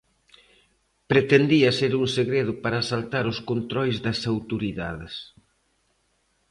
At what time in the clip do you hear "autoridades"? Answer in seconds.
4.33-5.13